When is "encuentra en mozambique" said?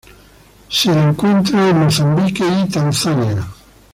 1.09-2.43